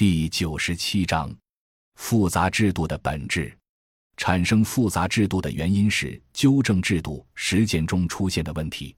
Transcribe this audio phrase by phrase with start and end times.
[0.00, 1.30] 第九十七章：
[1.96, 3.54] 复杂制度的本质。
[4.16, 8.96] 产生复杂制度的原因是纠正制度实践中出现的问题。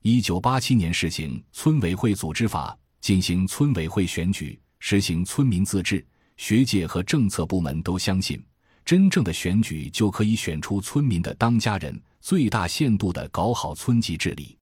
[0.00, 6.02] 一九八七年实行村委会组织法，进行村委会选举，实行村民自治。
[6.38, 8.42] 学界和政策部门都相信，
[8.86, 14.56] 真正的选举就可以选出村民的当家人，最大限度地搞好村级治理。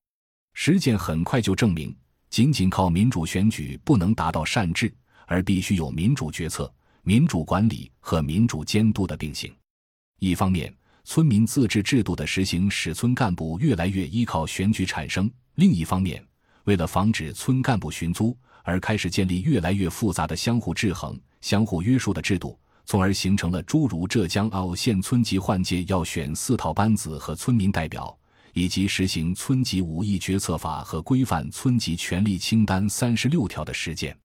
[0.53, 1.95] 实践很快就证明，
[2.29, 4.93] 仅仅靠民主选举不能达到善治，
[5.27, 6.73] 而必须有民主决策、
[7.03, 9.53] 民主管理和民主监督的并行。
[10.19, 16.25] 一方面，村民自治制度的实行使村干部越来越依靠选举产生；另一方面，
[16.63, 28.17] 为了防止村干部寻租，而开始建立越来越复杂的相互制衡、相互约束的制度，从而形成了诸如浙江澳县村级换届要选四套班子和村民代表，
[28.53, 34.17] 以及实行村级五议决策法和规范村级权力清单三十六条的实践。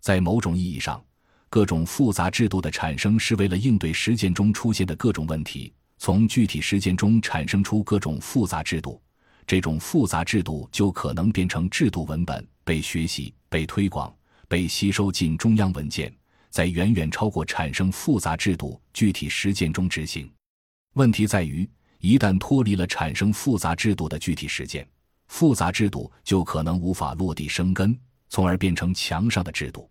[0.00, 1.02] 在某种意义上，
[1.48, 9.00] 各种复杂制度的产生是为了应对实践中出现的各种问题，从具体实践中产生出各种复杂制度，
[9.46, 14.12] 这种复杂制度就可能变成制度文本，被学习、被推广、
[14.48, 16.12] 被吸收进中央文件，
[16.48, 20.30] 在远远超过产生复杂制度具体实践中执行。
[20.94, 24.88] 问题在于，一旦脱离了产生复杂制度的具体实践，
[25.28, 27.96] 复杂制度就可能无法落地生根，
[28.30, 29.90] 从而变成墙上的制度。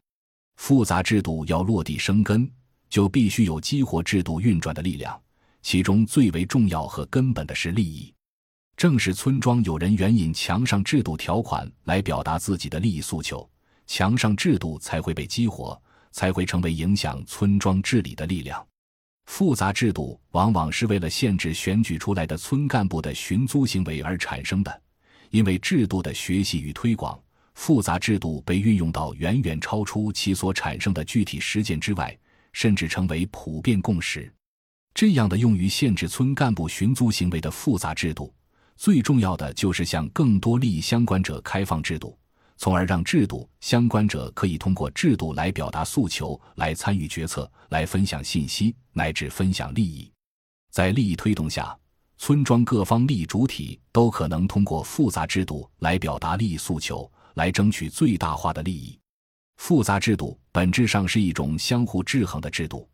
[0.56, 2.52] 复杂制度要落地生根，
[2.90, 5.22] 就必须有激活制度运转的力量，
[5.62, 8.12] 其中最为重要和根本的是利益。
[8.76, 13.48] 正是村庄有人援引墙上制度条款来表达自己的利益诉求，
[13.86, 15.82] 墙上制度才会被激活，
[16.12, 18.66] 才会成为影响村庄治理的力量。
[19.26, 24.82] 复杂制度往往是为了限制选举出来的村干部的寻租行为而产生的，
[25.30, 27.18] 因为制度的学习与推广。
[27.60, 32.18] 复杂制度被运用到远远超出其所产生的具体实践之外，
[32.54, 34.34] 甚至成为普遍共识。
[34.94, 38.34] 这样的用于限制村干部寻租行为的复杂制度，
[38.78, 42.18] 最重要的就是向更多利益相关者开放制度，
[42.56, 50.10] 从而让制度相关者可以通过制度来表达诉求、来参与决策、来分享信息乃至分享利益。
[50.72, 51.78] 在利益推动下，
[52.18, 57.12] 村庄各方利益主体都可能通过复杂制度来表达利益诉求。
[57.36, 58.98] 来争取最大化的利益。
[59.58, 62.90] 复杂制度本质上是一种相互制衡的制度，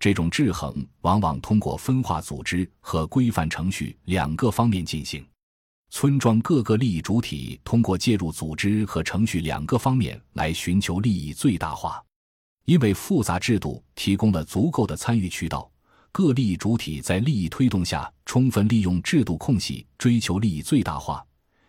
[0.00, 5.24] 这种制衡往往通过分化组织和规范程序两个方面进行。
[5.90, 12.04] 村庄各个利益主体通过介入组织和程序两个方面来寻求利益最大化。
[12.66, 15.70] 因为复杂制度提供了足够的参与渠道，
[16.12, 21.24] 各利益主体在利益推动下充分利用制度空隙，追求利益最大化。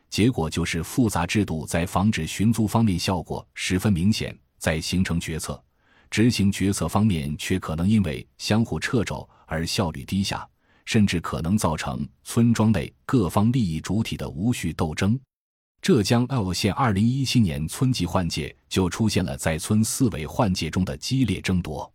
[0.09, 5.63] 结果就是复杂制度在防止寻租方面效果十分明显，在形成决策、
[6.09, 10.47] 执行决策方面却可能因为相互掣肘而效率低下，
[10.85, 15.17] 甚至可能造成村庄内各方利益主体的无序斗争。
[15.81, 21.89] 浙江 L 县二零一七年村级换届就出现了在村四委换届中的激烈争夺，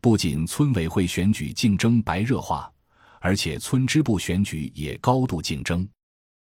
[0.00, 2.70] 不仅村委会选举竞争白热化，
[3.18, 5.88] 而且村支部选举也高度竞争。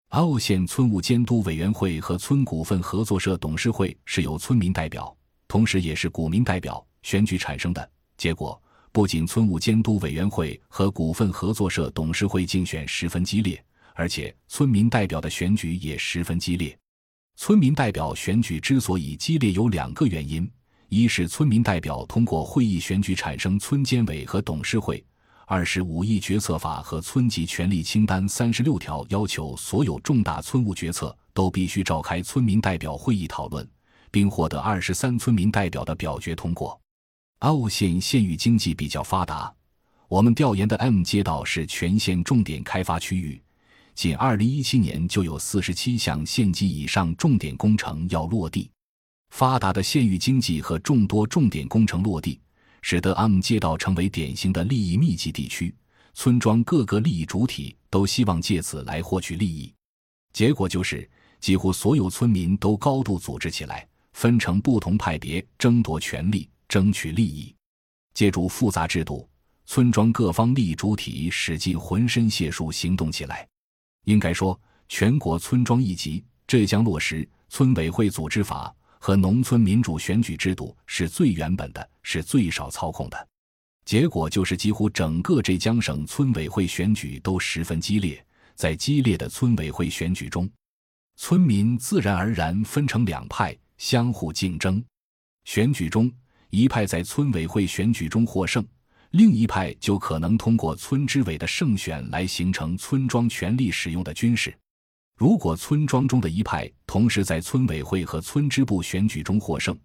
[0.10, 5.14] 澳县村务监督委员会和村股份合作社董事会是由村民代表，
[5.48, 7.92] 同时也是股民代表选举产生的。
[8.16, 8.62] 结果
[8.94, 13.62] 不仅村务监督委员会和股份合作社董事会竞选十分激烈，
[13.94, 16.78] 而且村民代表的选举也十分激烈。
[17.36, 20.50] 村民代表选举之所以激烈，有两个原因：
[20.88, 25.04] 一是村民代表通过会议选举产生村监委和董事会。
[25.48, 33.68] 二十五亿决策法和村级权力清单三十六条要求，所有重大村务决策都必须召开村民代表会议讨论，
[34.10, 36.80] 并获得二十三村民代表的表决通过。
[37.40, 39.54] 澳县县域经济比较发达，
[40.08, 43.40] 我们调研的 M 街道是全县重点开发区域，
[43.94, 48.72] 仅二零一七年就有四十七项县级以上重点工程要落地。
[49.30, 52.40] 发达的县域经济和众多重点工程落地。
[52.88, 55.74] 使得 M 街道成为典型的利益密集地区，
[56.14, 59.74] 村庄各个利益主体都希望借此来获取利益，
[60.34, 61.10] 结果就是
[61.40, 67.56] 几乎所有村民都高度组织起来，分成不同派别争夺权力、争取利益。
[68.14, 69.28] 借助复杂制度，
[69.66, 73.48] 村庄各方利益主体使尽浑身解数行动起来。
[74.04, 78.72] 应该说，全国村庄一级，浙江落实村委会组织法。
[79.06, 83.28] 和农村民主选举制度是最原本的，是最少操控的，
[83.86, 88.26] 结果就是几乎整个浙江省村委会选举都十分激烈。
[88.56, 90.50] 在激烈的村委会选举中，
[91.18, 94.84] 村民自然而然分成两派，相互竞争。
[95.44, 96.12] 选举中，
[96.50, 98.66] 一派在村委会选举中获胜，
[99.12, 104.52] 另一派就可能通过村支委的胜选来形成村庄权力使用的军事。
[105.18, 109.78] 如果村庄中的一派同时在村委会和村支部选举中获胜，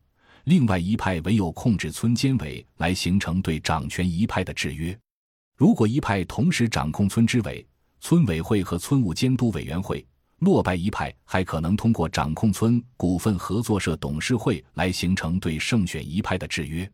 [0.43, 4.99] 另外一派唯有控制村监委来形成对掌权一派的制约。
[5.57, 7.65] 如果一派同时掌控村支委、
[8.01, 10.05] 村委会和村务监督委员会，
[10.41, 16.91] 落败一派还可能通过掌控村股份合作社董事会来形成对胜选一派的制约。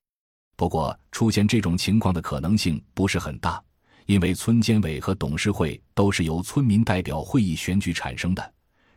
[0.57, 3.63] 不过，出现这种情况的可能性不是很大，
[4.07, 8.53] 因为村监委和董事会都是由村民代表会议选举产生的。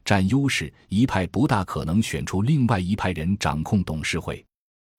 [0.05, 4.43] 占优势一派不大可能选出另外一派人掌控董事会，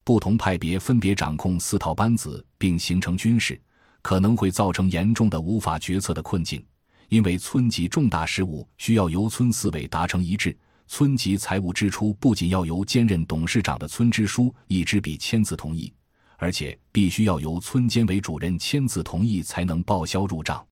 [0.05, 3.61] 不同派别分别掌控四套班子并形成军事，
[4.03, 6.65] 可能会造成严重的无法决策的困境。
[7.09, 10.57] 因为村级重大事务需要由村四委达成一致，
[10.87, 15.93] 村级财务支出不仅要由兼任董事长的村支书一支笔签字同意，
[16.41, 20.67] 而且必须要由村监委主任签字同意才能报销入账。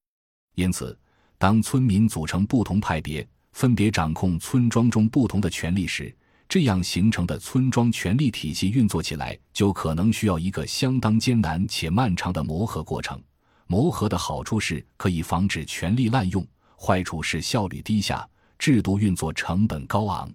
[0.55, 0.99] 因此，
[1.37, 3.27] 当村民组成不同派别。
[3.53, 6.15] 分别掌控村庄中不同的权力时，
[6.49, 13.21] 这样形成的村庄权力体系运作起来就可能需要一个相当艰难且漫长的磨合过程。
[13.67, 16.47] 磨合的好处是可以防止权力滥用，
[16.79, 18.27] 坏处是效率低下，
[18.59, 20.33] 制度运作成本高昂。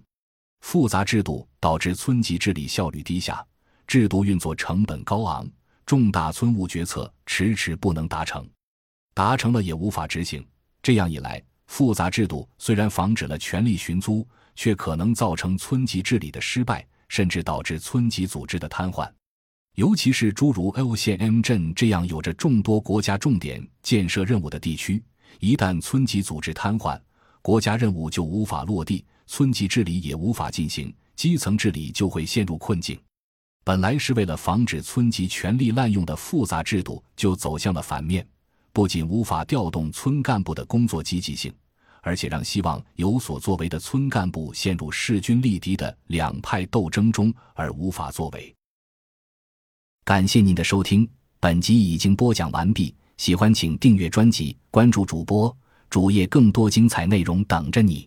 [0.60, 3.44] 复杂制度导致村级治理效率低下，
[3.86, 5.48] 制度运作成本高昂，
[5.86, 8.48] 重大村务决策迟迟不能达成，
[9.14, 10.44] 达成了也无法执行。
[10.82, 11.42] 这样一来。
[11.66, 19.10] 复杂制度虽然防止了权力寻租，却可能造成村级治理的失败，甚至导致村级组织的瘫痪。
[19.76, 25.02] 尤其是诸如 L 县 M 镇这样有着众多国家重点建设任务的地区，
[25.40, 27.00] 一旦村级组织瘫痪，
[27.40, 33.00] 国家任务就无法落地，村级治理也无法进行，基层治理就会陷入困境。
[33.64, 38.24] 本来是为了防止村级权力滥用的复杂制度，就走向了反面。
[38.74, 41.50] 不仅无法调动村干部的工作积极性，
[42.02, 48.54] 而且让希望有所作为的村干部陷入势均力敌的两派斗争中而无法作为。
[50.04, 51.08] 感谢您的收听，
[51.40, 52.94] 本集已经播讲完毕。
[53.16, 55.56] 喜欢请订阅专辑，关注主播
[55.88, 58.06] 主页，更多精彩内容等着你。